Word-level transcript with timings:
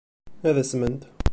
Ad 0.47 0.55
asment. 0.61 1.01